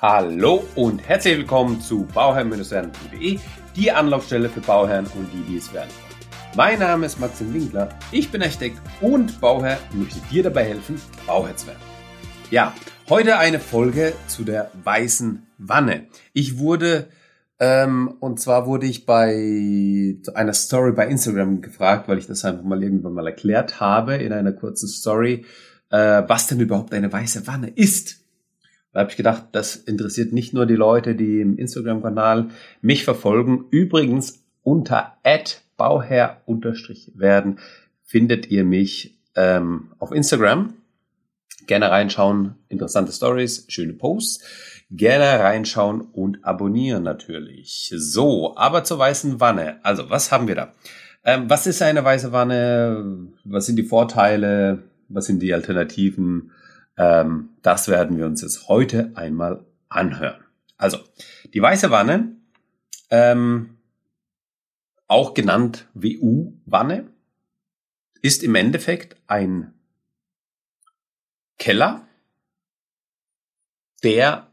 Hallo 0.00 0.64
und 0.76 1.00
herzlich 1.08 1.38
willkommen 1.38 1.80
zu 1.80 2.06
bauherrn-werden.de, 2.14 3.40
die 3.74 3.90
Anlaufstelle 3.90 4.48
für 4.48 4.60
Bauherren 4.60 5.06
und 5.06 5.28
die, 5.32 5.42
die 5.50 5.56
es 5.56 5.72
werden 5.72 5.90
wollen. 5.90 6.54
Mein 6.54 6.78
Name 6.78 7.06
ist 7.06 7.18
Maxim 7.18 7.52
Winkler, 7.52 7.88
ich 8.12 8.30
bin 8.30 8.40
Architekt 8.40 8.78
und 9.00 9.40
Bauherr 9.40 9.76
und 9.90 10.04
möchte 10.04 10.20
dir 10.30 10.44
dabei 10.44 10.66
helfen, 10.66 11.00
Bauherr 11.26 11.56
zu 11.56 11.66
werden. 11.66 11.80
Ja, 12.48 12.72
heute 13.08 13.38
eine 13.38 13.58
Folge 13.58 14.12
zu 14.28 14.44
der 14.44 14.70
weißen 14.84 15.44
Wanne. 15.58 16.06
Ich 16.32 16.58
wurde 16.58 17.08
ähm, 17.58 18.14
und 18.20 18.38
zwar 18.38 18.66
wurde 18.66 18.86
ich 18.86 19.04
bei 19.04 20.14
einer 20.32 20.54
Story 20.54 20.92
bei 20.92 21.08
Instagram 21.08 21.60
gefragt, 21.60 22.06
weil 22.06 22.18
ich 22.18 22.28
das 22.28 22.44
einfach 22.44 22.62
mal 22.62 22.80
irgendwann 22.80 23.14
mal 23.14 23.26
erklärt 23.26 23.80
habe 23.80 24.14
in 24.14 24.32
einer 24.32 24.52
kurzen 24.52 24.86
Story, 24.86 25.44
äh, 25.90 26.22
was 26.24 26.46
denn 26.46 26.60
überhaupt 26.60 26.94
eine 26.94 27.12
weiße 27.12 27.48
Wanne 27.48 27.70
ist. 27.70 28.27
Da 28.92 29.00
habe 29.00 29.10
ich 29.10 29.16
gedacht, 29.16 29.46
das 29.52 29.76
interessiert 29.76 30.32
nicht 30.32 30.54
nur 30.54 30.66
die 30.66 30.74
Leute, 30.74 31.14
die 31.14 31.40
im 31.40 31.58
Instagram-Kanal 31.58 32.48
mich 32.80 33.04
verfolgen. 33.04 33.66
Übrigens 33.70 34.44
unter 34.62 35.16
bauherr-werden 35.76 37.58
findet 38.04 38.50
ihr 38.50 38.64
mich 38.64 39.18
ähm, 39.34 39.92
auf 39.98 40.12
Instagram. 40.12 40.74
Gerne 41.66 41.90
reinschauen, 41.90 42.54
interessante 42.68 43.12
Stories, 43.12 43.66
schöne 43.68 43.92
Posts. 43.92 44.44
Gerne 44.90 45.40
reinschauen 45.40 46.00
und 46.00 46.44
abonnieren 46.44 47.02
natürlich. 47.02 47.92
So, 47.94 48.56
aber 48.56 48.84
zur 48.84 48.98
weißen 48.98 49.38
Wanne. 49.38 49.84
Also, 49.84 50.08
was 50.08 50.32
haben 50.32 50.48
wir 50.48 50.54
da? 50.54 50.72
Ähm, 51.24 51.44
was 51.48 51.66
ist 51.66 51.82
eine 51.82 52.02
weiße 52.02 52.32
Wanne? 52.32 53.28
Was 53.44 53.66
sind 53.66 53.76
die 53.76 53.82
Vorteile? 53.82 54.84
Was 55.08 55.26
sind 55.26 55.42
die 55.42 55.52
Alternativen? 55.52 56.52
Ähm, 56.98 57.50
das 57.62 57.88
werden 57.88 58.18
wir 58.18 58.26
uns 58.26 58.42
jetzt 58.42 58.68
heute 58.68 59.12
einmal 59.14 59.64
anhören. 59.88 60.44
Also, 60.76 60.98
die 61.54 61.62
weiße 61.62 61.90
Wanne, 61.90 62.36
ähm, 63.10 63.78
auch 65.06 65.32
genannt 65.32 65.88
WU-Wanne, 65.94 67.08
ist 68.20 68.42
im 68.42 68.56
Endeffekt 68.56 69.16
ein 69.28 69.72
Keller, 71.56 72.06
der 74.02 74.52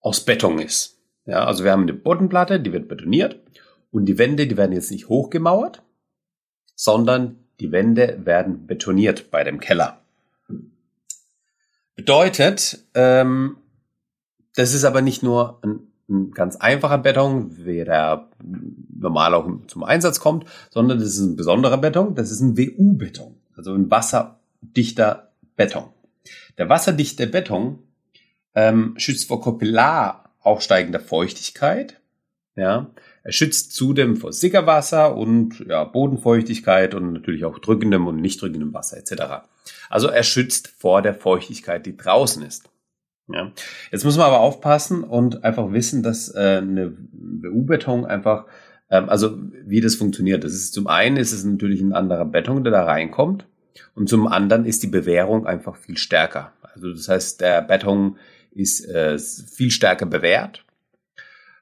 aus 0.00 0.24
Beton 0.24 0.58
ist. 0.58 0.98
Ja, 1.26 1.44
also 1.44 1.62
wir 1.62 1.72
haben 1.72 1.82
eine 1.82 1.94
Bodenplatte, 1.94 2.58
die 2.58 2.72
wird 2.72 2.88
betoniert 2.88 3.40
und 3.90 4.06
die 4.06 4.18
Wände, 4.18 4.46
die 4.46 4.56
werden 4.56 4.72
jetzt 4.72 4.90
nicht 4.90 5.08
hochgemauert, 5.08 5.82
sondern 6.74 7.44
die 7.60 7.70
Wände 7.70 8.24
werden 8.24 8.66
betoniert 8.66 9.30
bei 9.30 9.44
dem 9.44 9.60
Keller. 9.60 9.99
Bedeutet, 12.00 12.78
ähm, 12.94 13.58
das 14.54 14.72
ist 14.72 14.84
aber 14.84 15.02
nicht 15.02 15.22
nur 15.22 15.60
ein, 15.62 15.80
ein 16.08 16.30
ganz 16.30 16.56
einfacher 16.56 16.96
Beton, 16.96 17.58
wie 17.58 17.84
der 17.84 18.30
normal 18.98 19.34
auch 19.34 19.46
zum 19.66 19.84
Einsatz 19.84 20.18
kommt, 20.18 20.46
sondern 20.70 20.98
das 20.98 21.08
ist 21.08 21.18
ein 21.18 21.36
besonderer 21.36 21.76
Beton, 21.76 22.14
das 22.14 22.30
ist 22.30 22.40
ein 22.40 22.56
WU-Beton, 22.56 23.34
also 23.54 23.74
ein 23.74 23.90
wasserdichter 23.90 25.34
Beton. 25.56 25.90
Der 26.56 26.70
wasserdichte 26.70 27.26
Beton 27.26 27.80
ähm, 28.54 28.94
schützt 28.96 29.28
vor 29.28 29.42
Kopillar 29.42 30.30
aufsteigender 30.40 31.00
Feuchtigkeit, 31.00 32.00
ja, 32.56 32.88
er 33.22 33.32
schützt 33.32 33.74
zudem 33.74 34.16
vor 34.16 34.32
Sickerwasser 34.32 35.16
und 35.16 35.64
ja, 35.66 35.84
Bodenfeuchtigkeit 35.84 36.94
und 36.94 37.12
natürlich 37.12 37.44
auch 37.44 37.58
drückendem 37.58 38.06
und 38.06 38.20
nicht 38.20 38.40
drückendem 38.40 38.72
Wasser 38.72 38.96
etc. 38.96 39.46
Also 39.88 40.08
er 40.08 40.22
schützt 40.22 40.68
vor 40.68 41.02
der 41.02 41.14
Feuchtigkeit, 41.14 41.84
die 41.84 41.96
draußen 41.96 42.42
ist. 42.42 42.70
Ja. 43.28 43.52
Jetzt 43.92 44.04
muss 44.04 44.16
man 44.16 44.26
aber 44.26 44.40
aufpassen 44.40 45.04
und 45.04 45.44
einfach 45.44 45.72
wissen, 45.72 46.02
dass 46.02 46.34
äh, 46.34 46.58
eine 46.62 46.92
BU-Beton 47.12 48.04
einfach, 48.04 48.46
ähm, 48.90 49.08
also 49.08 49.38
wie 49.64 49.80
das 49.80 49.94
funktioniert. 49.94 50.42
Das 50.42 50.52
ist 50.52 50.72
zum 50.72 50.86
einen 50.86 51.16
ist 51.16 51.32
es 51.32 51.44
natürlich 51.44 51.80
ein 51.80 51.92
anderer 51.92 52.24
Beton, 52.24 52.64
der 52.64 52.72
da 52.72 52.84
reinkommt, 52.84 53.46
und 53.94 54.08
zum 54.08 54.26
anderen 54.26 54.64
ist 54.64 54.82
die 54.82 54.88
Bewährung 54.88 55.46
einfach 55.46 55.76
viel 55.76 55.96
stärker. 55.96 56.52
Also 56.62 56.92
das 56.92 57.08
heißt, 57.08 57.40
der 57.40 57.62
Beton 57.62 58.16
ist 58.52 58.84
äh, 58.88 59.18
viel 59.18 59.70
stärker 59.70 60.06
bewährt 60.06 60.64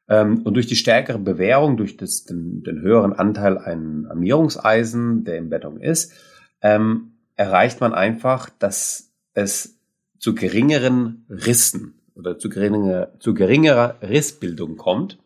und 0.09 0.55
durch 0.55 0.67
die 0.67 0.77
stärkere 0.77 1.19
Bewährung, 1.19 1.77
durch 1.77 1.97
das, 1.97 2.25
den, 2.25 2.63
den 2.63 2.81
höheren 2.81 3.13
Anteil 3.13 3.59
an 3.59 4.07
Armierungseisen, 4.09 5.25
der 5.25 5.37
im 5.37 5.51
Beton 5.51 5.81
ist, 5.81 6.13
ähm, 6.63 7.13
erreicht 7.37 7.81
man 7.81 7.93
einfach, 7.95 8.51
dass 8.59 9.11
es 9.35 9.79
zu 10.19 10.35
geringeren 10.35 11.25
Rissen 11.29 11.95
oder 12.15 12.39
zu 12.39 12.49
geringerer, 12.49 13.13
zu 13.21 13.35
geringerer 13.35 13.97
Rissbildung 14.03 14.77
kommt. 14.77 15.19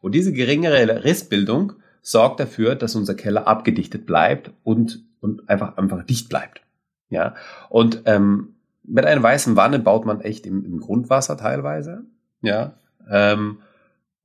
Und 0.00 0.14
diese 0.14 0.32
geringere 0.32 1.04
Rissbildung 1.04 1.74
sorgt 2.00 2.40
dafür, 2.40 2.74
dass 2.74 2.96
unser 2.96 3.14
Keller 3.14 3.46
abgedichtet 3.46 4.06
bleibt 4.06 4.50
und, 4.64 5.04
und 5.20 5.48
einfach, 5.50 5.76
einfach 5.76 6.04
dicht 6.04 6.28
bleibt. 6.28 6.62
Ja, 7.10 7.34
und 7.68 8.02
ähm, 8.06 8.54
mit 8.84 9.04
einer 9.04 9.22
weißen 9.22 9.56
Wanne 9.56 9.78
baut 9.78 10.06
man 10.06 10.20
echt 10.20 10.46
im, 10.46 10.64
im 10.64 10.80
Grundwasser 10.80 11.36
teilweise. 11.36 12.04
Ja, 12.40 12.74
ähm, 13.10 13.58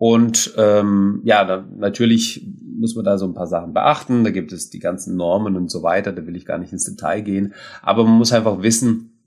und 0.07 0.53
ähm, 0.57 1.21
ja, 1.23 1.43
da, 1.45 1.65
natürlich 1.77 2.45
muss 2.77 2.95
man 2.95 3.05
da 3.05 3.17
so 3.17 3.25
ein 3.25 3.33
paar 3.33 3.47
Sachen 3.47 3.73
beachten. 3.73 4.23
Da 4.23 4.29
gibt 4.29 4.53
es 4.53 4.69
die 4.69 4.77
ganzen 4.77 5.15
Normen 5.15 5.57
und 5.57 5.71
so 5.71 5.81
weiter. 5.81 6.11
Da 6.11 6.27
will 6.27 6.35
ich 6.35 6.45
gar 6.45 6.59
nicht 6.59 6.71
ins 6.71 6.85
Detail 6.85 7.21
gehen. 7.21 7.55
Aber 7.81 8.03
man 8.03 8.19
muss 8.19 8.31
einfach 8.31 8.61
wissen, 8.61 9.17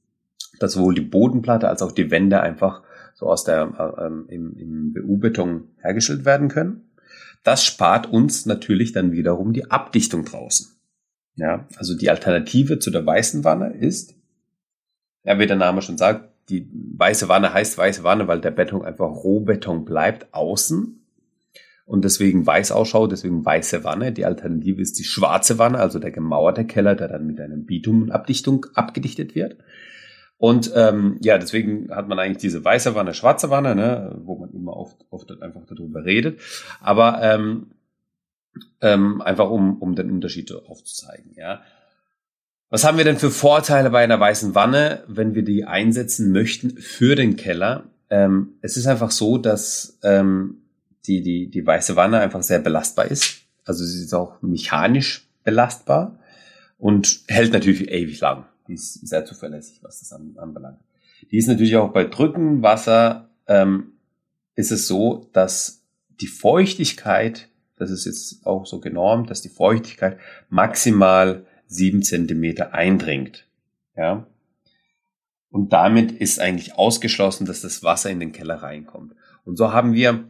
dass 0.60 0.74
sowohl 0.74 0.94
die 0.94 1.00
Bodenplatte 1.00 1.68
als 1.68 1.82
auch 1.82 1.90
die 1.90 2.12
Wände 2.12 2.40
einfach 2.40 2.84
so 3.12 3.26
aus 3.26 3.42
der 3.42 3.96
äh, 3.98 4.06
ähm, 4.06 4.26
im, 4.28 4.56
im 4.56 4.92
BU-Beton 4.92 5.64
hergestellt 5.82 6.24
werden 6.24 6.46
können. 6.46 6.88
Das 7.42 7.64
spart 7.64 8.12
uns 8.12 8.46
natürlich 8.46 8.92
dann 8.92 9.10
wiederum 9.10 9.52
die 9.52 9.72
Abdichtung 9.72 10.26
draußen. 10.26 10.68
Ja, 11.34 11.66
also 11.74 11.96
die 11.96 12.08
Alternative 12.08 12.78
zu 12.78 12.92
der 12.92 13.04
weißen 13.04 13.42
Wanne 13.42 13.74
ist, 13.74 14.14
ja, 15.24 15.40
wie 15.40 15.46
der 15.48 15.56
Name 15.56 15.82
schon 15.82 15.98
sagt, 15.98 16.28
die 16.48 16.68
weiße 16.72 17.28
Wanne 17.28 17.52
heißt 17.52 17.76
weiße 17.76 18.04
Wanne, 18.04 18.28
weil 18.28 18.40
der 18.40 18.50
Beton 18.50 18.84
einfach 18.84 19.10
Rohbeton 19.10 19.84
bleibt 19.84 20.32
außen 20.32 21.04
und 21.84 22.04
deswegen 22.04 22.46
weiß 22.46 22.72
ausschaut, 22.72 23.12
deswegen 23.12 23.44
weiße 23.44 23.82
Wanne. 23.84 24.12
Die 24.12 24.26
Alternative 24.26 24.82
ist 24.82 24.98
die 24.98 25.04
schwarze 25.04 25.58
Wanne, 25.58 25.78
also 25.78 25.98
der 25.98 26.10
gemauerte 26.10 26.66
Keller, 26.66 26.94
der 26.94 27.08
dann 27.08 27.26
mit 27.26 27.40
einem 27.40 27.64
Bitumabdichtung 27.64 28.66
abgedichtet 28.74 29.34
wird. 29.34 29.56
Und 30.36 30.70
ähm, 30.76 31.16
ja, 31.20 31.38
deswegen 31.38 31.90
hat 31.90 32.06
man 32.06 32.18
eigentlich 32.18 32.38
diese 32.38 32.64
weiße 32.64 32.94
Wanne, 32.94 33.14
schwarze 33.14 33.50
Wanne, 33.50 33.74
ne, 33.74 34.20
wo 34.22 34.36
man 34.36 34.50
immer 34.52 34.76
oft, 34.76 35.04
oft 35.10 35.30
einfach 35.42 35.64
darüber 35.66 36.04
redet. 36.04 36.40
Aber 36.80 37.20
ähm, 37.22 37.72
ähm, 38.80 39.20
einfach 39.22 39.50
um, 39.50 39.80
um 39.80 39.94
den 39.94 40.10
Unterschied 40.10 40.52
aufzuzeigen. 40.52 41.32
Ja. 41.36 41.62
Was 42.70 42.84
haben 42.84 42.98
wir 42.98 43.04
denn 43.04 43.16
für 43.16 43.30
Vorteile 43.30 43.88
bei 43.88 44.04
einer 44.04 44.20
weißen 44.20 44.54
Wanne, 44.54 45.02
wenn 45.06 45.34
wir 45.34 45.42
die 45.42 45.64
einsetzen 45.64 46.32
möchten 46.32 46.76
für 46.76 47.16
den 47.16 47.36
Keller? 47.36 47.84
Ähm, 48.10 48.54
es 48.60 48.76
ist 48.76 48.86
einfach 48.86 49.10
so, 49.10 49.38
dass 49.38 49.98
ähm, 50.02 50.58
die, 51.06 51.22
die, 51.22 51.50
die 51.50 51.66
weiße 51.66 51.96
Wanne 51.96 52.20
einfach 52.20 52.42
sehr 52.42 52.58
belastbar 52.58 53.06
ist. 53.06 53.42
Also 53.64 53.84
sie 53.84 54.04
ist 54.04 54.12
auch 54.12 54.42
mechanisch 54.42 55.26
belastbar 55.44 56.18
und 56.76 57.20
hält 57.26 57.54
natürlich 57.54 57.90
ewig 57.90 58.20
lang. 58.20 58.44
Die 58.66 58.74
ist 58.74 59.06
sehr 59.06 59.24
zuverlässig, 59.24 59.82
was 59.82 60.00
das 60.00 60.12
anbelangt. 60.12 60.78
Die 61.30 61.38
ist 61.38 61.48
natürlich 61.48 61.76
auch 61.76 61.92
bei 61.92 62.04
Drücken 62.04 62.62
Wasser 62.62 63.30
ähm, 63.46 63.92
ist 64.56 64.72
es 64.72 64.86
so, 64.86 65.30
dass 65.32 65.82
die 66.20 66.26
Feuchtigkeit, 66.26 67.48
das 67.76 67.90
ist 67.90 68.04
jetzt 68.04 68.44
auch 68.46 68.66
so 68.66 68.80
genormt, 68.80 69.30
dass 69.30 69.40
die 69.40 69.48
Feuchtigkeit 69.48 70.18
maximal 70.50 71.46
sieben 71.68 72.02
Zentimeter 72.02 72.74
eindringt. 72.74 73.46
Ja. 73.96 74.26
Und 75.50 75.72
damit 75.72 76.12
ist 76.12 76.40
eigentlich 76.40 76.74
ausgeschlossen, 76.74 77.46
dass 77.46 77.60
das 77.60 77.82
Wasser 77.82 78.10
in 78.10 78.20
den 78.20 78.32
Keller 78.32 78.56
reinkommt. 78.56 79.14
Und 79.44 79.56
so 79.56 79.72
haben 79.72 79.94
wir 79.94 80.24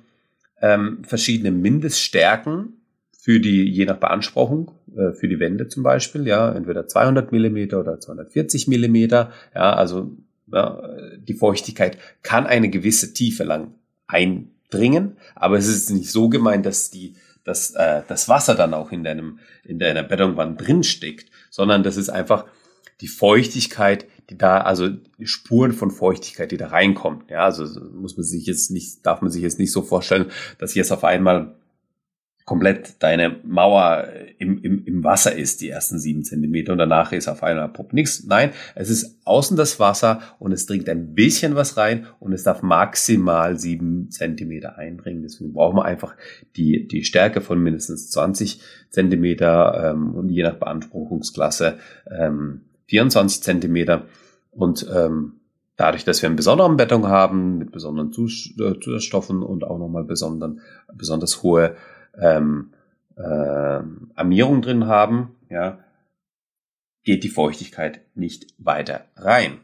ähm, 0.61 1.02
verschiedene 1.05 1.50
Mindeststärken 1.50 2.75
für 3.17 3.40
die, 3.40 3.64
je 3.64 3.85
nach 3.85 3.99
Beanspruchung, 3.99 4.73
äh, 4.96 5.12
für 5.12 5.29
die 5.29 5.40
Wände 5.40 5.69
zum 5.69 5.82
Beispiel, 5.82 6.26
ja, 6.26 6.52
entweder 6.52 6.87
200 6.87 7.32
Millimeter 7.32 7.81
oder 7.81 8.00
240 8.00 8.69
Millimeter, 8.69 9.32
ja, 9.55 9.75
also 9.75 10.17
ja, 10.52 10.82
die 11.19 11.35
Feuchtigkeit 11.35 11.99
kann 12.23 12.46
eine 12.46 12.70
gewisse 12.70 13.12
Tiefe 13.12 13.44
lang 13.44 13.75
eindringen, 14.06 15.17
aber 15.35 15.58
es 15.58 15.69
ist 15.69 15.90
nicht 15.90 16.11
so 16.11 16.29
gemeint, 16.29 16.64
dass 16.64 16.90
die 16.90 17.17
dass 17.49 17.71
äh, 17.71 18.03
das 18.06 18.29
Wasser 18.29 18.55
dann 18.55 18.75
auch 18.75 18.93
in 18.93 19.03
deinem 19.03 19.39
in 19.65 19.79
deiner 19.79 20.03
Betonwand 20.03 20.61
drin 20.61 20.83
steckt, 20.83 21.31
sondern 21.49 21.83
das 21.83 21.97
ist 21.97 22.11
einfach 22.11 22.45
die 23.00 23.09
Feuchtigkeit, 23.09 24.06
die 24.29 24.37
da 24.37 24.61
also 24.61 24.91
Spuren 25.23 25.73
von 25.73 25.91
Feuchtigkeit, 25.91 26.53
die 26.53 26.59
da 26.59 26.69
reinkommen. 26.69 27.25
Ja, 27.31 27.45
also 27.45 27.65
muss 27.95 28.19
man 28.19 28.25
sich 28.25 28.45
jetzt 28.45 28.71
nicht 28.71 29.06
darf 29.06 29.23
man 29.23 29.31
sich 29.31 29.43
jetzt 29.43 29.59
nicht 29.59 29.73
so 29.73 29.81
vorstellen, 29.81 30.27
dass 30.59 30.75
jetzt 30.75 30.93
auf 30.93 31.05
einmal 31.05 31.56
komplett 32.49 33.03
deine 33.03 33.37
Mauer 33.45 34.09
im, 34.39 34.56
im, 34.62 34.83
im 34.87 35.05
Wasser 35.05 35.37
ist, 35.37 35.61
die 35.61 35.69
ersten 35.69 35.99
sieben 35.99 36.25
Zentimeter 36.25 36.73
und 36.73 36.79
danach 36.79 37.12
ist 37.12 37.29
auf 37.29 37.43
einmal 37.43 37.69
Pop 37.69 37.93
nichts. 37.93 38.25
Nein, 38.25 38.53
es 38.75 38.89
ist 38.89 39.19
außen 39.27 39.55
das 39.55 39.79
Wasser 39.79 40.23
und 40.39 40.53
es 40.53 40.65
dringt 40.65 40.89
ein 40.89 41.12
bisschen 41.15 41.56
was 41.56 41.77
rein 41.77 42.06
und 42.21 42.33
es 42.33 42.45
darf 42.45 42.62
maximal 42.62 43.59
sieben 43.59 44.11
Zentimeter 44.11 44.79
eindringen. 44.79 45.23
Deswegen 45.23 45.53
brauchen 45.53 45.77
wir 45.77 45.85
einfach 45.85 46.17
die, 46.56 46.89
die 46.89 47.05
Stärke 47.05 47.43
von 47.43 47.62
mindestens 47.62 48.11
20 48.12 48.62
Zentimeter 48.89 49.91
ähm, 49.91 50.15
und 50.15 50.31
je 50.31 50.43
nach 50.43 50.55
Beanspruchungsklasse 50.55 51.79
ähm, 52.11 52.62
24 52.87 53.43
Zentimeter. 53.43 54.06
Und 54.53 54.87
ähm, 54.91 55.35
dadurch, 55.77 56.06
dass 56.06 56.23
wir 56.23 56.29
einen 56.29 56.37
besonderen 56.37 56.79
Beton 56.79 57.09
haben 57.09 57.59
mit 57.59 57.73
besonderen 57.73 58.09
äh, 58.09 58.81
Zusatzstoffen 58.81 59.43
und 59.43 59.65
auch 59.65 59.79
nochmal 59.79 60.05
besonders 60.05 61.43
hohe 61.43 61.77
ähm, 62.20 62.73
äh, 63.17 63.81
Armierung 64.15 64.62
drin 64.62 64.87
haben, 64.87 65.37
ja, 65.50 65.79
geht 67.05 67.25
die 67.25 67.29
Feuchtigkeit 67.29 68.00
nicht 68.15 68.47
weiter 68.59 69.05
rein. 69.17 69.59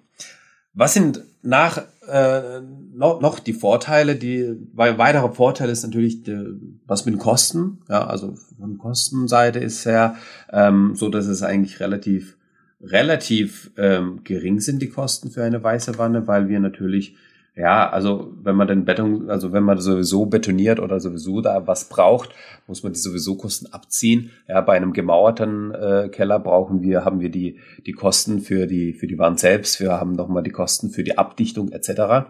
Was 0.73 0.95
sind 0.95 1.23
nach 1.43 1.83
äh, 2.09 2.61
noch, 2.93 3.21
noch 3.21 3.39
die 3.39 3.53
Vorteile? 3.53 4.17
Die 4.17 4.57
weil 4.73 4.99
weitere 4.99 5.33
Vorteil 5.33 5.69
ist 5.69 5.85
natürlich 5.85 6.23
die, 6.25 6.81
was 6.87 7.07
mit 7.07 7.15
den 7.15 7.21
Kosten. 7.21 7.83
Ja, 7.89 8.07
also 8.07 8.35
von 8.59 8.79
Kostenseite 8.79 9.61
ist 9.61 9.85
her 9.87 10.17
ähm, 10.51 10.95
so, 10.97 11.09
dass 11.11 11.27
es 11.27 11.43
eigentlich 11.43 11.81
relativ 11.81 12.37
relativ 12.81 13.71
ähm, 13.77 14.21
gering 14.25 14.61
sind 14.61 14.83
die 14.83 14.91
Kosten 14.91 15.31
für 15.31 15.45
eine 15.45 15.63
weiße 15.63 15.97
Wanne, 15.99 16.27
weil 16.27 16.49
wir 16.49 16.61
natürlich 16.61 17.17
ja, 17.57 17.89
also 17.89 18.33
wenn 18.43 18.57
man 18.57 18.67
den 18.67 18.85
Beton, 18.85 19.31
also 19.31 19.53
wenn 19.53 19.63
man 19.63 19.79
sowieso 19.79 20.27
betoniert 20.27 20.81
oder 20.81 20.99
sowieso 20.99 21.41
da 21.41 21.67
was 21.67 21.89
braucht, 21.89 22.31
muss 22.67 22.83
man 22.83 22.93
die 22.93 22.99
sowieso 22.99 23.37
Kosten 23.37 23.73
abziehen. 23.73 24.31
Ja, 24.49 24.61
bei 24.61 24.77
einem 24.77 24.93
gemauerten 24.93 25.73
äh, 25.73 26.09
Keller 26.11 26.41
brauchen 26.41 26.83
wir, 26.83 27.05
haben 27.05 27.21
wir 27.21 27.31
die 27.31 27.59
die 27.87 27.93
Kosten 27.93 28.41
für 28.41 28.67
die 28.67 28.93
für 28.93 29.07
die 29.07 29.19
Wand 29.19 29.39
selbst, 29.39 29.79
wir 29.79 29.93
haben 29.93 30.15
nochmal 30.15 30.43
die 30.43 30.51
Kosten 30.51 30.91
für 30.91 31.05
die 31.05 31.17
Abdichtung 31.17 31.71
etc. 31.71 32.27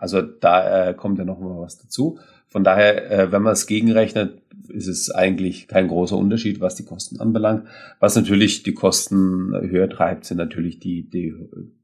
Also 0.00 0.22
da 0.22 0.88
äh, 0.88 0.94
kommt 0.94 1.18
ja 1.18 1.26
noch 1.26 1.40
mal 1.40 1.60
was 1.60 1.76
dazu. 1.76 2.18
Von 2.48 2.64
daher, 2.64 3.10
äh, 3.10 3.32
wenn 3.32 3.42
man 3.42 3.52
es 3.52 3.66
gegenrechnet, 3.66 4.40
ist 4.68 4.86
es 4.86 5.10
eigentlich 5.10 5.68
kein 5.68 5.88
großer 5.88 6.16
Unterschied, 6.16 6.58
was 6.58 6.74
die 6.74 6.86
Kosten 6.86 7.20
anbelangt. 7.20 7.66
Was 7.98 8.16
natürlich 8.16 8.62
die 8.62 8.72
Kosten 8.72 9.52
höher 9.60 9.90
treibt, 9.90 10.24
sind 10.24 10.38
natürlich 10.38 10.78
die, 10.78 11.02
die, 11.02 11.34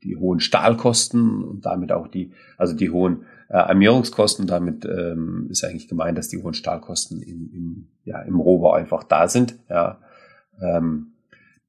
die 0.03 0.17
hohen 0.17 0.41
Stahlkosten 0.41 1.45
und 1.45 1.67
damit 1.67 1.93
auch 1.93 2.09
die, 2.09 2.33
also 2.57 2.75
die 2.75 2.89
hohen 2.89 3.27
äh, 3.51 3.57
Armierungskosten. 3.59 4.47
Damit 4.47 4.87
ähm, 4.87 5.49
ist 5.51 5.63
eigentlich 5.63 5.89
gemeint, 5.89 6.17
dass 6.17 6.29
die 6.29 6.43
hohen 6.43 6.55
Stahlkosten 6.55 7.21
im, 7.21 7.51
im, 7.53 7.87
ja, 8.05 8.23
im 8.23 8.41
Rohbau 8.41 8.73
einfach 8.73 9.05
da 9.05 9.29
sind. 9.29 9.57
Ja, 9.69 9.99
ähm, 10.63 11.09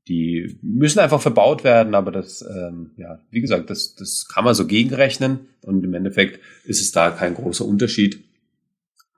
die 0.07 0.57
müssen 0.62 1.00
einfach 1.00 1.21
verbaut 1.21 1.63
werden, 1.63 1.94
aber 1.94 2.12
das, 2.12 2.42
ähm, 2.42 2.92
ja, 2.98 3.19
wie 3.30 3.42
gesagt, 3.42 3.69
das, 3.69 3.95
das 3.95 4.27
kann 4.27 4.45
man 4.45 4.56
so 4.56 4.65
gegenrechnen 4.65 5.48
und 5.62 5.83
im 5.83 5.94
Endeffekt 5.94 6.39
ist 6.63 6.81
es 6.81 6.92
da 6.92 7.12
kein 7.12 7.33
großer 7.33 7.65
Unterschied. 7.65 8.24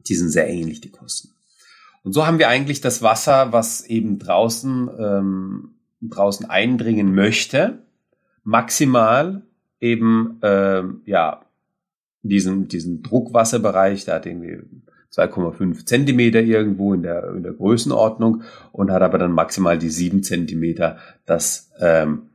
Die 0.07 0.15
sind 0.15 0.30
sehr 0.30 0.50
ähnlich, 0.50 0.81
die 0.81 0.89
Kosten. 0.91 1.30
Und 2.03 2.13
so 2.13 2.25
haben 2.25 2.39
wir 2.39 2.47
eigentlich 2.47 2.81
das 2.81 3.01
Wasser, 3.01 3.51
was 3.51 3.86
eben 3.86 4.18
draußen, 4.18 4.89
ähm, 4.97 5.71
draußen 6.01 6.50
eindringen 6.50 7.13
möchte, 7.13 7.80
maximal 8.44 9.44
eben, 9.80 10.39
ähm, 10.42 11.01
ja, 11.06 11.45
diesen, 12.24 12.68
diesen 12.68 13.03
Druckwasserbereich, 13.03 14.06
da 14.06 14.15
hat 14.15 14.25
irgendwie 14.25 14.59
2,5 15.15 15.85
Zentimeter 15.85 16.41
irgendwo 16.41 16.94
in 16.94 17.03
der, 17.03 17.29
in 17.35 17.44
der 17.44 17.53
Größenordnung 17.53 18.44
und 18.71 18.91
hat 18.91 19.01
aber 19.01 19.17
dann 19.17 19.31
maximal 19.31 19.77
die 19.77 19.89
7 19.89 20.23
Zentimeter, 20.23 20.97
dass, 21.25 21.71
ähm, 21.79 22.29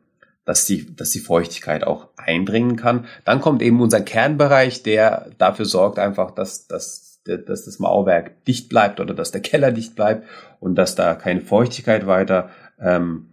dass, 0.44 0.66
die, 0.66 0.94
dass 0.94 1.10
die 1.10 1.20
Feuchtigkeit 1.20 1.84
auch 1.84 2.08
eindringen 2.16 2.76
kann. 2.76 3.06
Dann 3.24 3.40
kommt 3.40 3.62
eben 3.62 3.80
unser 3.80 4.00
Kernbereich, 4.00 4.82
der 4.82 5.30
dafür 5.38 5.66
sorgt 5.66 5.98
einfach, 5.98 6.32
dass, 6.32 6.66
dass 6.66 7.14
dass 7.24 7.64
das 7.64 7.78
Mauerwerk 7.78 8.44
dicht 8.44 8.68
bleibt 8.68 9.00
oder 9.00 9.14
dass 9.14 9.30
der 9.30 9.40
Keller 9.40 9.72
dicht 9.72 9.94
bleibt 9.94 10.26
und 10.60 10.74
dass 10.74 10.94
da 10.94 11.14
keine 11.14 11.40
Feuchtigkeit 11.40 12.06
weiter 12.06 12.50
ähm, 12.78 13.30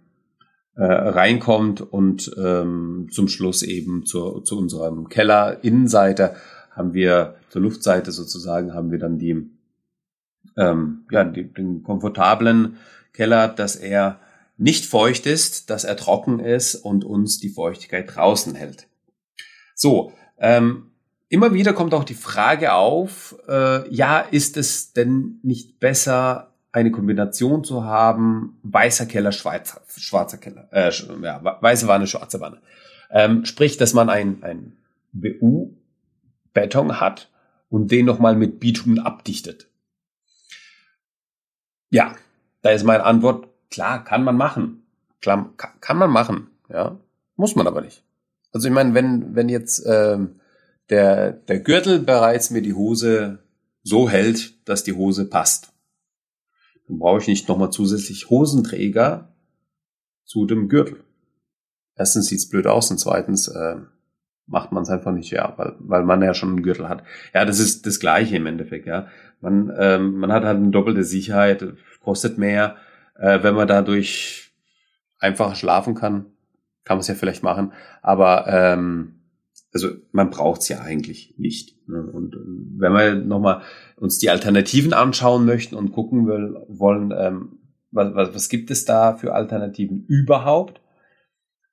äh, 0.75 0.83
reinkommt 0.83 1.81
und 1.81 2.31
ähm, 2.37 3.09
zum 3.11 3.27
Schluss 3.27 3.63
eben 3.63 4.05
zu, 4.05 4.39
zu 4.41 4.57
unserem 4.57 5.09
Keller 5.09 5.63
Innenseite 5.63 6.35
haben 6.71 6.93
wir 6.93 7.35
zur 7.49 7.61
Luftseite 7.61 8.11
sozusagen 8.11 8.73
haben 8.73 8.91
wir 8.91 8.99
dann 8.99 9.17
die 9.17 9.49
ähm, 10.57 11.05
ja 11.11 11.23
die, 11.23 11.51
den 11.53 11.83
komfortablen 11.83 12.77
Keller, 13.13 13.47
dass 13.47 13.75
er 13.75 14.19
nicht 14.57 14.85
feucht 14.85 15.25
ist, 15.25 15.69
dass 15.69 15.83
er 15.83 15.97
trocken 15.97 16.39
ist 16.39 16.75
und 16.75 17.03
uns 17.03 17.39
die 17.39 17.49
Feuchtigkeit 17.49 18.15
draußen 18.15 18.55
hält. 18.55 18.87
So, 19.75 20.13
ähm, 20.37 20.91
Immer 21.31 21.53
wieder 21.53 21.71
kommt 21.71 21.93
auch 21.93 22.03
die 22.03 22.13
Frage 22.13 22.73
auf, 22.73 23.37
äh, 23.47 23.89
ja, 23.89 24.19
ist 24.19 24.57
es 24.57 24.91
denn 24.91 25.39
nicht 25.43 25.79
besser, 25.79 26.51
eine 26.73 26.91
Kombination 26.91 27.63
zu 27.63 27.85
haben, 27.85 28.57
weißer 28.63 29.05
Keller, 29.05 29.31
schwarzer, 29.31 29.79
schwarzer 29.95 30.37
Keller, 30.37 30.67
äh, 30.73 30.91
ja, 31.23 31.41
weiße 31.61 31.87
Wanne, 31.87 32.05
schwarze 32.07 32.41
Wanne. 32.41 32.57
Ähm, 33.09 33.45
sprich, 33.45 33.77
dass 33.77 33.93
man 33.93 34.09
ein, 34.09 34.43
ein 34.43 34.73
BU-Beton 36.53 36.99
hat 36.99 37.29
und 37.69 37.91
den 37.91 38.05
nochmal 38.05 38.35
mit 38.35 38.59
Bitumen 38.59 38.99
abdichtet. 38.99 39.69
Ja, 41.89 42.15
da 42.61 42.71
ist 42.71 42.83
meine 42.83 43.03
Antwort, 43.03 43.47
klar, 43.69 44.03
kann 44.03 44.23
man 44.23 44.37
machen. 44.37 44.83
Klar, 45.21 45.53
kann 45.55 45.97
man 45.97 46.09
machen, 46.09 46.47
ja, 46.69 46.97
muss 47.35 47.55
man 47.55 47.67
aber 47.67 47.81
nicht. 47.81 48.03
Also 48.51 48.67
ich 48.67 48.73
meine, 48.73 48.93
wenn, 48.93 49.35
wenn 49.35 49.49
jetzt 49.49 49.83
ähm, 49.85 50.39
der, 50.89 51.31
der 51.31 51.59
Gürtel 51.59 51.99
bereits 51.99 52.49
mir 52.49 52.61
die 52.61 52.73
Hose 52.73 53.39
so 53.83 54.09
hält, 54.09 54.67
dass 54.67 54.83
die 54.83 54.93
Hose 54.93 55.25
passt. 55.25 55.71
Dann 56.87 56.99
brauche 56.99 57.21
ich 57.21 57.27
nicht 57.27 57.47
nochmal 57.47 57.71
zusätzlich 57.71 58.29
Hosenträger 58.29 59.33
zu 60.25 60.45
dem 60.45 60.69
Gürtel. 60.69 61.03
Erstens 61.95 62.27
sieht's 62.27 62.49
blöd 62.49 62.67
aus 62.67 62.91
und 62.91 62.99
zweitens 62.99 63.47
äh, 63.47 63.77
macht 64.47 64.71
man 64.71 64.83
es 64.83 64.89
einfach 64.89 65.11
nicht, 65.11 65.31
ja, 65.31 65.53
weil, 65.57 65.75
weil 65.79 66.03
man 66.03 66.21
ja 66.21 66.33
schon 66.33 66.49
einen 66.49 66.63
Gürtel 66.63 66.89
hat. 66.89 67.03
Ja, 67.33 67.45
das 67.45 67.59
ist 67.59 67.85
das 67.85 67.99
Gleiche 67.99 68.35
im 68.35 68.47
Endeffekt, 68.47 68.85
ja. 68.85 69.07
Man, 69.39 69.71
ähm, 69.77 70.17
man 70.17 70.31
hat 70.31 70.43
halt 70.43 70.57
eine 70.57 70.71
doppelte 70.71 71.03
Sicherheit, 71.03 71.65
kostet 72.03 72.37
mehr. 72.37 72.75
Äh, 73.17 73.43
wenn 73.43 73.55
man 73.55 73.67
dadurch 73.67 74.51
einfacher 75.19 75.55
schlafen 75.55 75.95
kann, 75.95 76.25
kann 76.83 76.97
man 76.97 77.01
es 77.01 77.07
ja 77.07 77.15
vielleicht 77.15 77.43
machen. 77.43 77.73
Aber 78.01 78.47
ähm, 78.47 79.21
also 79.73 79.89
man 80.11 80.29
braucht 80.29 80.61
es 80.61 80.69
ja 80.69 80.81
eigentlich 80.81 81.35
nicht. 81.37 81.87
Ne? 81.87 82.03
Und 82.03 82.35
wenn 82.77 82.93
wir 82.93 83.15
nochmal 83.15 83.61
uns 83.95 84.17
die 84.17 84.29
Alternativen 84.29 84.93
anschauen 84.93 85.45
möchten 85.45 85.75
und 85.75 85.91
gucken 85.91 86.27
wollen, 86.27 87.13
ähm, 87.17 87.59
was, 87.91 88.13
was, 88.15 88.35
was 88.35 88.49
gibt 88.49 88.71
es 88.71 88.85
da 88.85 89.15
für 89.15 89.33
Alternativen 89.33 90.05
überhaupt, 90.07 90.80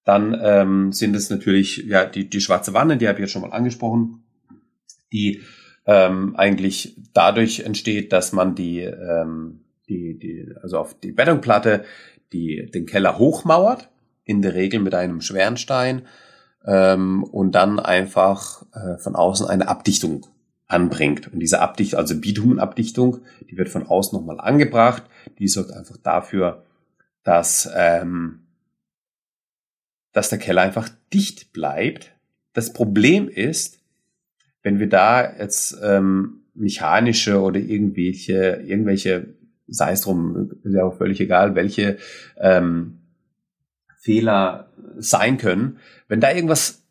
dann 0.08 0.40
ähm, 0.42 0.90
sind 0.90 1.14
es 1.14 1.28
natürlich 1.28 1.84
ja 1.86 2.06
die, 2.06 2.30
die 2.30 2.40
schwarze 2.40 2.72
Wanne, 2.72 2.96
die 2.96 3.06
habe 3.06 3.18
ich 3.18 3.24
jetzt 3.24 3.32
schon 3.32 3.42
mal 3.42 3.52
angesprochen, 3.52 4.22
die 5.12 5.42
ähm, 5.84 6.34
eigentlich 6.34 6.96
dadurch 7.12 7.60
entsteht, 7.60 8.10
dass 8.14 8.32
man 8.32 8.54
die, 8.54 8.80
ähm, 8.80 9.60
die, 9.86 10.18
die 10.18 10.48
also 10.62 10.78
auf 10.78 10.98
die 10.98 11.12
Betonplatte 11.12 11.84
die, 12.32 12.70
den 12.70 12.86
Keller 12.86 13.18
hochmauert, 13.18 13.90
in 14.24 14.40
der 14.40 14.54
Regel 14.54 14.80
mit 14.80 14.94
einem 14.94 15.20
schweren 15.20 15.58
Stein 15.58 16.06
ähm, 16.64 17.22
und 17.22 17.52
dann 17.52 17.78
einfach 17.78 18.62
äh, 18.72 18.96
von 18.96 19.14
außen 19.14 19.46
eine 19.46 19.68
Abdichtung 19.68 20.26
anbringt. 20.68 21.30
Und 21.30 21.40
diese 21.40 21.60
Abdichtung, 21.60 21.98
also 21.98 22.18
Bitumenabdichtung, 22.18 23.18
die 23.50 23.58
wird 23.58 23.68
von 23.68 23.86
außen 23.86 24.18
nochmal 24.18 24.40
angebracht. 24.40 25.02
Die 25.38 25.48
sorgt 25.48 25.72
einfach 25.72 25.98
dafür, 25.98 26.64
dass, 27.24 27.68
ähm, 27.76 28.47
dass 30.18 30.30
der 30.30 30.40
Keller 30.40 30.62
einfach 30.62 30.88
dicht 31.12 31.52
bleibt. 31.52 32.12
Das 32.52 32.72
Problem 32.72 33.28
ist, 33.28 33.78
wenn 34.64 34.80
wir 34.80 34.88
da 34.88 35.32
jetzt 35.38 35.78
ähm, 35.80 36.40
mechanische 36.54 37.40
oder 37.40 37.60
irgendwelche, 37.60 38.64
irgendwelche, 38.66 39.28
sei 39.68 39.92
es 39.92 40.00
drum, 40.00 40.50
ist 40.64 40.75
ja 40.75 40.82
auch 40.82 40.96
völlig 40.96 41.20
egal, 41.20 41.54
welche 41.54 41.98
ähm, 42.37 42.98
Fehler 44.00 44.72
sein 44.96 45.37
können, 45.38 45.78
wenn 46.08 46.20
da 46.20 46.32
irgendwas 46.32 46.82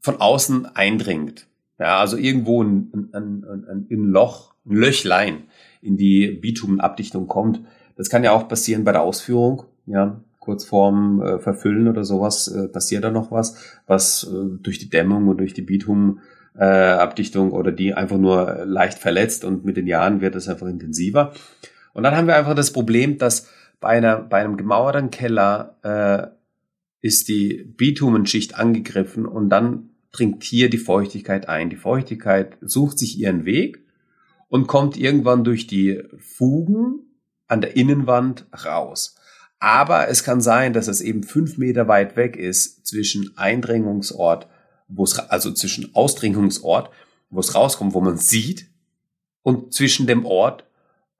von 0.00 0.16
außen 0.16 0.64
eindringt, 0.64 1.48
ja, 1.78 1.98
also 1.98 2.16
irgendwo 2.16 2.62
ein, 2.62 3.10
ein, 3.12 3.44
ein, 3.44 3.86
ein 3.90 4.04
Loch, 4.04 4.54
ein 4.64 4.76
Löchlein 4.76 5.42
in 5.82 5.98
die 5.98 6.28
Bitumenabdichtung 6.28 7.26
kommt, 7.26 7.60
das 7.96 8.08
kann 8.08 8.24
ja 8.24 8.32
auch 8.32 8.48
passieren 8.48 8.84
bei 8.84 8.92
der 8.92 9.02
Ausführung, 9.02 9.64
ja, 9.84 10.24
kurz 10.40 10.64
vorm 10.64 11.22
äh, 11.22 11.38
Verfüllen 11.38 11.86
oder 11.86 12.04
sowas 12.04 12.48
äh, 12.48 12.66
passiert 12.68 13.04
da 13.04 13.10
noch 13.10 13.30
was, 13.30 13.56
was 13.86 14.24
äh, 14.24 14.58
durch 14.60 14.78
die 14.78 14.90
Dämmung 14.90 15.28
und 15.28 15.38
durch 15.38 15.54
die 15.54 15.62
Bitumenabdichtung 15.62 17.50
äh, 17.50 17.54
oder 17.54 17.70
die 17.70 17.94
einfach 17.94 18.18
nur 18.18 18.64
leicht 18.64 18.98
verletzt 18.98 19.44
und 19.44 19.64
mit 19.64 19.76
den 19.76 19.86
Jahren 19.86 20.20
wird 20.20 20.34
es 20.34 20.48
einfach 20.48 20.66
intensiver. 20.66 21.32
Und 21.92 22.02
dann 22.02 22.16
haben 22.16 22.26
wir 22.26 22.36
einfach 22.36 22.54
das 22.54 22.72
Problem, 22.72 23.18
dass 23.18 23.48
bei, 23.80 23.90
einer, 23.90 24.16
bei 24.16 24.40
einem 24.40 24.56
gemauerten 24.56 25.10
Keller 25.10 25.76
äh, 25.82 26.26
ist 27.02 27.28
die 27.28 27.64
Bitumenschicht 27.76 28.56
angegriffen 28.56 29.26
und 29.26 29.50
dann 29.50 29.90
dringt 30.12 30.42
hier 30.42 30.70
die 30.70 30.78
Feuchtigkeit 30.78 31.48
ein. 31.48 31.70
Die 31.70 31.76
Feuchtigkeit 31.76 32.56
sucht 32.60 32.98
sich 32.98 33.18
ihren 33.18 33.44
Weg 33.44 33.84
und 34.48 34.66
kommt 34.66 34.96
irgendwann 34.96 35.44
durch 35.44 35.66
die 35.66 36.02
Fugen 36.18 37.00
an 37.46 37.60
der 37.60 37.76
Innenwand 37.76 38.46
raus. 38.64 39.16
Aber 39.60 40.08
es 40.08 40.24
kann 40.24 40.40
sein, 40.40 40.72
dass 40.72 40.88
es 40.88 41.02
eben 41.02 41.22
fünf 41.22 41.58
Meter 41.58 41.86
weit 41.86 42.16
weg 42.16 42.36
ist 42.36 42.86
zwischen 42.86 43.36
Eindringungsort, 43.36 44.48
wo 44.88 45.04
es, 45.04 45.18
also 45.18 45.52
zwischen 45.52 45.94
Ausdringungsort, 45.94 46.90
wo 47.28 47.40
es 47.40 47.54
rauskommt, 47.54 47.94
wo 47.94 48.00
man 48.00 48.16
sieht, 48.16 48.66
und 49.42 49.72
zwischen 49.72 50.06
dem 50.06 50.24
Ort, 50.24 50.64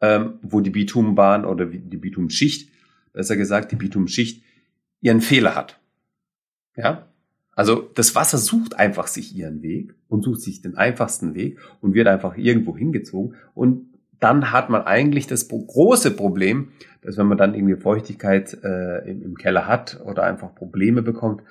ähm, 0.01 0.39
wo 0.43 0.61
die 0.61 0.71
Bitumenbahn 0.71 1.45
oder 1.45 1.67
die 1.67 1.97
Bitumenschicht, 1.97 2.71
besser 3.13 3.37
gesagt, 3.37 3.73
die 3.73 3.77
Bitumenschicht 3.77 4.43
ihren 5.01 5.21
Fehler 5.21 5.55
hat. 5.55 5.79
Ja? 6.77 7.09
Also 7.53 7.91
das 7.95 8.15
Wasser 8.15 8.39
sucht 8.39 8.75
einfach 8.75 9.07
sich 9.07 9.35
ihren 9.37 9.63
Weg 9.63 9.95
und 10.09 10.25
sucht 10.25 10.41
sich 10.41 10.63
den 10.63 10.77
einfachsten 10.77 11.35
Weg 11.35 11.59
und 11.81 11.95
wird 11.95 12.09
einfach 12.09 12.37
irgendwo 12.37 12.77
hingezogen. 12.77 13.37
Und 13.55 13.90
dann 14.21 14.53
hat 14.53 14.69
man 14.69 14.83
eigentlich 14.83 15.27
das 15.27 15.49
große 15.49 16.13
Problem, 16.13 16.73
dass 17.03 17.17
wenn 17.17 17.27
man 17.27 17.39
dann 17.39 17.55
irgendwie 17.55 17.77
Feuchtigkeit 17.77 18.57
äh, 18.63 19.11
im, 19.11 19.37
Keller 19.37 19.67
hat 19.67 20.01
oder 20.05 20.25
einfach 20.25 20.55
Probleme 20.55 21.03
bekommt, 21.03 21.43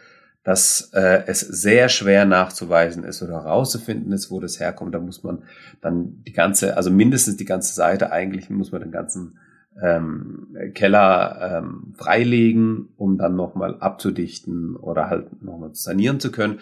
dass 0.44 0.92
äh, 0.94 1.24
es 1.26 1.42
sehr 1.42 1.90
schwer 1.90 2.26
nachzuweisen 2.26 3.04
ist 3.04 3.22
oder 3.22 3.44
herauszufinden 3.44 4.12
ist, 4.14 4.32
wo 4.32 4.40
das 4.40 4.60
herkommt. 4.60 4.96
Da 4.96 5.00
muss 5.00 5.24
man 5.24 5.44
dann 5.82 6.24
die 6.24 6.34
ganze, 6.34 6.78
also 6.78 6.92
mindestens 6.92 7.38
die 7.38 7.46
ganze 7.46 7.74
Seite, 7.74 8.12
eigentlich 8.12 8.50
muss 8.50 8.72
man 8.72 8.82
den 8.82 8.92
ganzen 8.92 9.38
ähm, 9.82 10.56
Keller 10.74 11.62
ähm, 11.64 11.94
freilegen, 11.98 12.90
um 12.98 13.18
dann 13.18 13.36
nochmal 13.36 13.78
abzudichten 13.80 14.76
oder 14.76 15.10
halt 15.10 15.42
nochmal 15.44 15.72
sanieren 15.74 16.20
zu 16.20 16.32
können. 16.32 16.60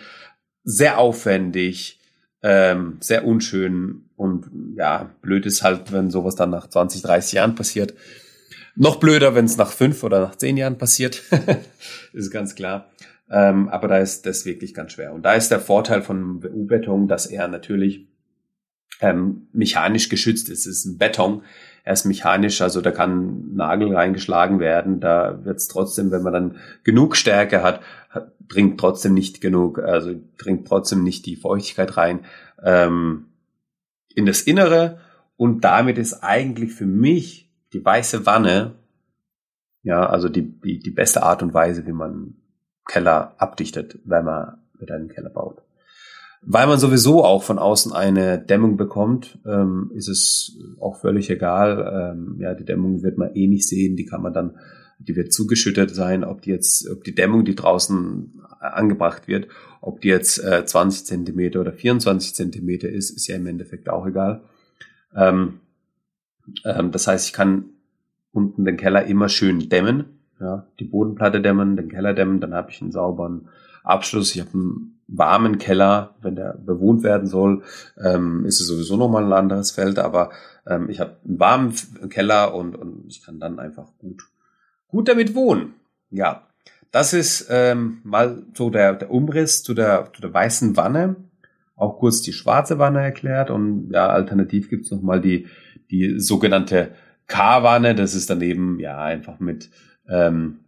Sehr 0.64 0.98
aufwendig, 0.98 2.00
ähm, 2.44 2.98
sehr 3.00 3.26
unschön 3.26 4.10
und 4.16 4.50
ja, 4.76 5.12
blöd 5.22 5.46
ist 5.46 5.64
halt, 5.64 5.92
wenn 5.92 6.12
sowas 6.12 6.36
dann 6.36 6.50
nach 6.50 6.68
20, 6.68 7.02
30 7.02 7.34
Jahren 7.34 7.56
passiert. 7.56 7.94
Noch 8.76 8.98
blöder, 8.98 9.34
wenn 9.34 9.46
es 9.46 9.58
nach 9.58 9.72
fünf 9.72 10.04
oder 10.04 10.20
nach 10.20 10.36
zehn 10.36 10.56
Jahren 10.56 10.78
passiert, 10.78 11.24
ist 12.14 12.32
ganz 12.32 12.54
klar. 12.54 12.92
Ähm, 13.30 13.68
aber 13.70 13.88
da 13.88 13.98
ist 13.98 14.26
das 14.26 14.46
wirklich 14.46 14.74
ganz 14.74 14.94
schwer. 14.94 15.14
Und 15.14 15.24
da 15.24 15.34
ist 15.34 15.50
der 15.50 15.60
Vorteil 15.60 16.02
von 16.02 16.44
WU-Beton, 16.44 17.08
dass 17.08 17.26
er 17.26 17.48
natürlich 17.48 18.08
ähm, 19.02 19.48
mechanisch 19.52 20.10
geschützt 20.10 20.50
ist. 20.50 20.66
Es 20.66 20.80
ist 20.80 20.86
ein 20.86 20.98
Beton, 20.98 21.44
er 21.88 21.94
ist 21.94 22.04
mechanisch, 22.04 22.60
also 22.60 22.82
da 22.82 22.92
kann 22.92 23.56
Nagel 23.56 23.96
reingeschlagen 23.96 24.60
werden. 24.60 25.00
Da 25.00 25.46
wird 25.46 25.56
es 25.56 25.70
trotzdem, 25.70 26.12
wenn 26.12 26.22
man 26.22 26.34
dann 26.34 26.56
genug 26.84 27.16
Stärke 27.16 27.64
hat, 27.64 27.80
hat, 28.10 28.34
dringt 28.46 28.78
trotzdem 28.78 29.14
nicht 29.14 29.40
genug, 29.40 29.80
also 29.80 30.14
dringt 30.38 30.68
trotzdem 30.68 31.02
nicht 31.02 31.26
die 31.26 31.38
Feuchtigkeit 31.38 31.96
rein 31.96 32.26
ähm, 32.62 33.28
in 34.14 34.26
das 34.26 34.42
Innere. 34.42 35.00
Und 35.38 35.64
damit 35.64 35.98
ist 35.98 36.26
eigentlich 36.26 36.74
für 36.74 36.86
mich 36.86 37.50
die 37.72 37.86
weiße 37.86 38.26
Wanne, 38.26 38.76
ja, 39.84 40.06
also 40.06 40.28
die, 40.28 40.60
die, 40.60 40.80
die 40.80 40.92
beste 40.92 41.24
Art 41.24 41.42
und 41.42 41.54
Weise, 41.54 41.88
wie 41.88 41.94
man 41.94 42.36
Keller 42.86 43.34
abdichtet, 43.38 43.98
wenn 44.04 44.26
man 44.26 44.58
mit 44.78 44.92
einem 44.92 45.08
Keller 45.08 45.30
baut. 45.30 45.62
Weil 46.42 46.68
man 46.68 46.80
sowieso 46.80 47.24
auch 47.24 47.44
von 47.44 47.60
außen 47.60 47.92
eine 47.94 48.40
Dämmung 48.40 48.78
bekommt, 48.78 49.40
ähm, 49.46 49.92
ist 49.94 50.08
es 50.08 50.58
auch 50.80 51.00
völlig 51.00 51.30
egal. 51.30 52.14
Ähm, 52.16 52.38
ja, 52.40 52.54
die 52.54 52.66
Dämmung 52.66 53.04
wird 53.04 53.18
man 53.18 53.36
eh 53.36 53.48
nicht 53.48 53.68
sehen, 53.68 53.96
die 53.96 54.06
kann 54.06 54.22
man 54.22 54.34
dann, 54.34 54.56
die 55.00 55.16
wird 55.16 55.34
zugeschüttet 55.34 55.94
sein, 55.94 56.24
ob 56.24 56.42
die 56.42 56.52
jetzt, 56.52 56.90
ob 56.90 57.04
die 57.04 57.16
Dämmung, 57.16 57.44
die 57.44 57.56
draußen 57.56 58.42
angebracht 58.60 59.28
wird, 59.28 59.48
ob 59.82 60.02
die 60.02 60.08
jetzt 60.10 60.44
äh, 60.44 60.66
20 60.66 61.06
Zentimeter 61.06 61.62
oder 61.62 61.74
24 61.74 62.36
Zentimeter 62.36 62.90
ist, 62.90 63.10
ist 63.10 63.28
ja 63.28 63.36
im 63.36 63.48
Endeffekt 63.48 63.90
auch 63.90 64.06
egal. 64.06 64.42
Ähm, 65.16 65.60
ähm, 66.66 66.92
das 66.92 67.08
heißt, 67.08 67.28
ich 67.28 67.34
kann 67.34 67.66
unten 68.32 68.66
den 68.66 68.78
Keller 68.78 69.06
immer 69.06 69.30
schön 69.30 69.70
dämmen, 69.70 70.06
ja, 70.40 70.68
die 70.80 70.86
Bodenplatte 70.86 71.42
dämmen, 71.42 71.76
den 71.76 71.90
Keller 71.90 72.14
dämmen, 72.14 72.40
dann 72.40 72.54
habe 72.54 72.72
ich 72.72 72.82
einen 72.82 72.92
sauberen 72.92 73.50
Abschluss. 73.84 74.36
Ich 74.36 74.42
habe 74.42 74.54
einen 74.54 74.97
warmen 75.08 75.58
Keller, 75.58 76.16
wenn 76.22 76.36
der 76.36 76.54
bewohnt 76.54 77.04
werden 77.04 77.28
soll, 77.28 77.64
ähm, 78.04 78.46
ist 78.46 78.60
es 78.60 78.68
sowieso 78.68 78.98
nochmal 78.98 79.24
ein 79.24 79.34
anderes 79.34 79.72
Feld, 79.72 80.00
aber 80.00 80.32
ähm, 80.68 80.90
ich 80.90 81.00
habe 81.00 81.18
einen 81.26 81.40
warmen 81.40 81.74
Keller 82.10 82.54
und, 82.54 82.76
und 82.76 83.06
ich 83.08 83.24
kann 83.24 83.40
dann 83.40 83.60
einfach 83.60 83.88
gut, 84.00 84.24
gut 84.88 85.08
damit 85.08 85.34
wohnen. 85.34 85.76
Ja, 86.10 86.48
das 86.92 87.14
ist 87.14 87.48
ähm, 87.50 88.00
mal 88.04 88.44
so 88.54 88.70
der, 88.70 88.94
der 88.94 89.12
Umriss 89.12 89.64
zu 89.64 89.74
der, 89.74 90.10
zu 90.14 90.22
der 90.22 90.34
weißen 90.34 90.78
Wanne. 90.78 91.16
Auch 91.76 92.00
kurz 92.00 92.22
die 92.22 92.34
schwarze 92.34 92.80
Wanne 92.80 93.02
erklärt 93.02 93.50
und 93.50 93.92
ja, 93.92 94.08
alternativ 94.08 94.70
gibt's 94.70 94.92
noch 94.92 95.02
mal 95.02 95.22
die, 95.22 95.48
die 95.92 96.20
sogenannte 96.20 96.96
K-Wanne. 97.28 97.94
Das 97.94 98.16
ist 98.16 98.30
dann 98.30 98.42
eben 98.42 98.80
ja 98.80 99.00
einfach 99.00 99.40
mit 99.40 99.70
ähm, 100.10 100.62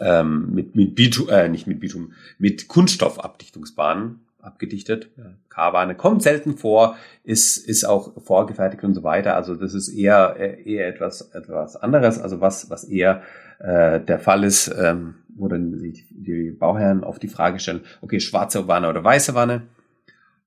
ähm, 0.00 0.54
mit, 0.54 0.76
mit 0.76 0.94
Bitum, 0.94 1.28
äh, 1.28 1.48
nicht 1.48 1.66
mit 1.66 1.80
Bitum, 1.80 2.12
mit 2.38 2.68
Kunststoffabdichtungsbahnen 2.68 4.20
abgedichtet. 4.42 5.10
K-Bahne 5.48 5.94
kommt 5.94 6.22
selten 6.22 6.56
vor, 6.56 6.96
ist, 7.24 7.56
ist 7.56 7.84
auch 7.84 8.20
vorgefertigt 8.22 8.82
und 8.84 8.94
so 8.94 9.02
weiter. 9.02 9.36
Also 9.36 9.54
das 9.54 9.72
ist 9.72 9.88
eher, 9.88 10.36
eher 10.66 10.88
etwas, 10.88 11.30
etwas 11.32 11.76
anderes, 11.76 12.18
also 12.18 12.40
was, 12.40 12.68
was 12.68 12.84
eher 12.84 13.22
äh, 13.60 14.00
der 14.00 14.18
Fall 14.18 14.44
ist, 14.44 14.74
ähm, 14.76 15.14
wo 15.28 15.48
dann 15.48 15.78
sich 15.78 16.04
die 16.10 16.50
Bauherren 16.50 17.04
auf 17.04 17.18
die 17.18 17.28
Frage 17.28 17.60
stellen, 17.60 17.82
okay, 18.00 18.20
schwarze 18.20 18.68
Wanne 18.68 18.88
oder 18.88 19.02
weiße 19.02 19.34
Wanne. 19.34 19.62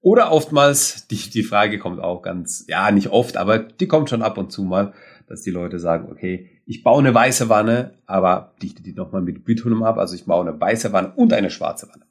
Oder 0.02 0.32
oftmals, 0.32 1.08
die, 1.08 1.30
die 1.32 1.44
Frage 1.44 1.80
kommt 1.80 2.00
auch 2.00 2.22
ganz, 2.22 2.66
ja, 2.68 2.92
nicht 2.92 3.10
oft, 3.10 3.38
aber 3.38 3.58
die 3.58 3.88
kommt 3.88 4.10
schon 4.10 4.22
ab 4.22 4.38
und 4.38 4.52
zu 4.52 4.64
mal, 4.64 4.94
dass 5.28 5.42
die 5.42 5.50
Leute 5.50 5.80
sagen, 5.80 6.12
okay, 6.12 6.50
ich 6.66 6.84
baue 6.84 7.00
eine 7.00 7.14
weiße 7.14 7.50
Wanne, 7.50 7.94
aber 8.06 8.54
dichte 8.62 8.82
die 8.82 8.94
nochmal 8.94 9.22
mit 9.22 9.46
Bitumen 9.46 9.84
ab. 9.84 9.98
Also 9.98 10.16
ich 10.16 10.26
baue 10.26 10.48
eine 10.48 10.60
weiße 10.60 10.92
Wanne 10.94 11.14
und 11.16 11.32
eine 11.34 11.52
schwarze 11.52 11.88
Wanne. 11.90 12.06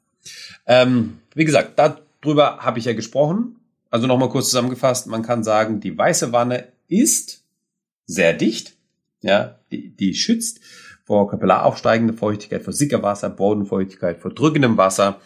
Ähm, 0.65 1.19
wie 1.33 1.45
gesagt, 1.45 1.77
darüber 1.77 2.59
habe 2.59 2.79
ich 2.79 2.85
ja 2.85 2.93
gesprochen. 2.93 3.57
Also 3.89 4.07
nochmal 4.07 4.29
kurz 4.29 4.49
zusammengefasst, 4.49 5.07
man 5.07 5.21
kann 5.21 5.43
sagen, 5.43 5.79
die 5.79 5.97
weiße 5.97 6.31
Wanne 6.31 6.67
ist 6.87 7.43
sehr 8.05 8.33
dicht, 8.33 8.75
ja, 9.21 9.59
die, 9.71 9.95
die 9.95 10.13
schützt 10.13 10.59
vor 11.03 11.29
kapillaraufsteigender 11.29 12.13
Feuchtigkeit, 12.13 12.63
vor 12.63 12.73
Sickerwasser, 12.73 13.29
Bodenfeuchtigkeit, 13.29 14.19
vor 14.19 14.33
drückendem 14.33 14.77
Wasser. 14.77 15.19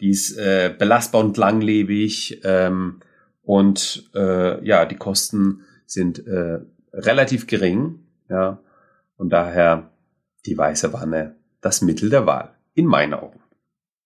Die 0.00 0.10
ist 0.10 0.36
äh, 0.36 0.74
belastbar 0.76 1.22
und 1.22 1.36
langlebig 1.36 2.40
ähm, 2.44 3.00
und 3.42 4.10
äh, 4.14 4.64
ja, 4.66 4.86
die 4.86 4.96
Kosten 4.96 5.62
sind 5.86 6.26
äh, 6.26 6.58
relativ 6.92 7.46
gering, 7.46 8.00
ja, 8.28 8.58
und 9.16 9.30
daher 9.30 9.90
die 10.46 10.56
weiße 10.56 10.92
Wanne 10.92 11.36
das 11.60 11.82
Mittel 11.82 12.10
der 12.10 12.26
Wahl, 12.26 12.54
in 12.74 12.86
meinen 12.86 13.14
Augen. 13.14 13.40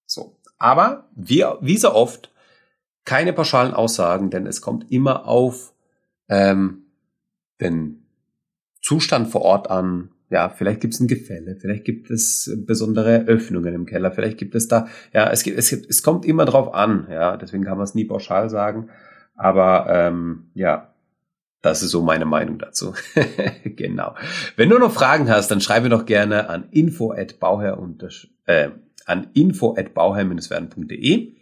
So. 0.06 0.36
Aber 0.58 1.08
wie, 1.14 1.44
wie 1.60 1.76
so 1.76 1.92
oft, 1.92 2.32
keine 3.04 3.32
pauschalen 3.32 3.74
Aussagen, 3.74 4.30
denn 4.30 4.46
es 4.46 4.60
kommt 4.60 4.90
immer 4.90 5.26
auf 5.26 5.74
ähm, 6.28 6.84
den 7.60 8.06
Zustand 8.82 9.28
vor 9.28 9.42
Ort 9.42 9.70
an. 9.70 10.10
Ja, 10.28 10.48
vielleicht 10.48 10.80
gibt 10.80 10.94
es 10.94 11.00
ein 11.00 11.08
Gefälle, 11.08 11.56
vielleicht 11.56 11.84
gibt 11.84 12.10
es 12.10 12.50
besondere 12.66 13.24
Öffnungen 13.26 13.74
im 13.74 13.86
Keller, 13.86 14.12
vielleicht 14.12 14.38
gibt 14.38 14.54
es 14.54 14.68
da, 14.68 14.86
ja, 15.12 15.28
es 15.30 15.42
gibt, 15.42 15.58
es, 15.58 15.70
gibt, 15.70 15.90
es 15.90 16.02
kommt 16.04 16.24
immer 16.24 16.44
drauf 16.44 16.72
an, 16.72 17.08
ja, 17.10 17.36
deswegen 17.36 17.64
kann 17.64 17.78
man 17.78 17.84
es 17.84 17.96
nie 17.96 18.04
pauschal 18.04 18.48
sagen. 18.48 18.90
Aber 19.34 19.86
ähm, 19.88 20.50
ja, 20.54 20.89
das 21.62 21.82
ist 21.82 21.90
so 21.90 22.02
meine 22.02 22.24
Meinung 22.24 22.58
dazu. 22.58 22.94
genau. 23.64 24.14
Wenn 24.56 24.70
du 24.70 24.78
noch 24.78 24.92
Fragen 24.92 25.28
hast, 25.28 25.50
dann 25.50 25.60
schreibe 25.60 25.88
doch 25.88 26.06
gerne 26.06 26.48
an 26.48 26.68
info 26.70 27.12
at 27.12 27.38
bauherr 27.38 27.78
äh, 28.46 28.70
an 29.06 29.28
info 29.34 29.74
at 29.76 29.94
bauherr-werden.de 29.94 31.34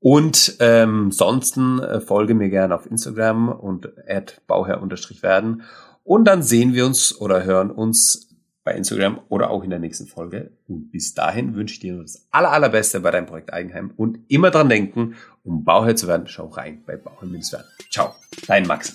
und 0.00 0.56
ähm, 0.60 1.10
sonsten 1.10 1.80
äh, 1.80 2.00
folge 2.00 2.34
mir 2.34 2.50
gerne 2.50 2.74
auf 2.74 2.86
Instagram 2.86 3.48
und 3.48 3.88
at 4.08 4.42
bauherr-werden 4.46 5.62
und 6.02 6.24
dann 6.26 6.42
sehen 6.42 6.74
wir 6.74 6.84
uns 6.84 7.18
oder 7.18 7.44
hören 7.44 7.70
uns 7.70 8.28
bei 8.64 8.74
Instagram 8.74 9.20
oder 9.28 9.50
auch 9.50 9.62
in 9.62 9.70
der 9.70 9.78
nächsten 9.78 10.06
Folge. 10.06 10.52
Und 10.66 10.90
bis 10.90 11.14
dahin 11.14 11.54
wünsche 11.54 11.74
ich 11.74 11.80
dir 11.80 11.94
nur 11.94 12.02
das 12.02 12.26
aller, 12.30 12.50
allerbeste 12.50 13.00
bei 13.00 13.10
deinem 13.10 13.26
Projekt 13.26 13.52
Eigenheim 13.52 13.92
und 13.96 14.18
immer 14.28 14.50
dran 14.50 14.68
denken, 14.68 15.14
um 15.42 15.64
Bauherr 15.64 15.96
zu 15.96 16.08
werden, 16.08 16.26
schau 16.26 16.46
rein 16.46 16.82
bei 16.86 16.96
Bauherr 16.96 17.28
Münzwert. 17.28 17.66
Ciao, 17.90 18.14
dein 18.46 18.66
Max. 18.66 18.94